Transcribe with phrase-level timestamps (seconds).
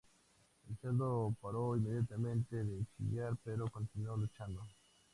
[0.67, 4.65] El cerdo paró inmediatamente de chillar, pero continuó luchando.